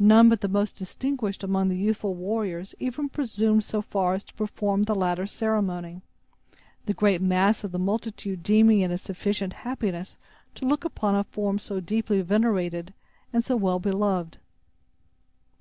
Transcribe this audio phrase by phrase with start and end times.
[0.00, 4.34] None but the most distinguished among the youthful warriors even presumed so far as to
[4.34, 6.02] perform the latter ceremony,
[6.86, 10.18] the great mass of the multitude deeming it a sufficient happiness
[10.56, 12.94] to look upon a form so deeply venerated,
[13.32, 14.38] and so well beloved.